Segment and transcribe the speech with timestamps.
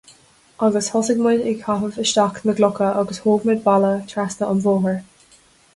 [0.67, 5.03] Agus thosaigh muid ag caitheamh isteach na gclocha agus thóg muid balla trasna an bhóthair.